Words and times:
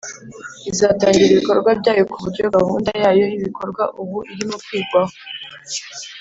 izatangira 0.71 1.29
ibikorwa 1.31 1.69
byayo 1.79 2.03
ku 2.11 2.17
buryo 2.23 2.45
gahunda 2.55 2.89
yayo 3.03 3.23
y'ibikorwa 3.31 3.83
ubu 4.01 4.17
irimo 4.31 4.55
kwigwaho. 4.65 5.13